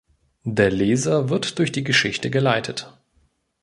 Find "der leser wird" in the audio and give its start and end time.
0.47-1.59